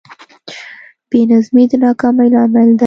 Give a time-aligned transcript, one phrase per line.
[1.09, 2.79] بېنظمي د ناکامۍ لامل دی.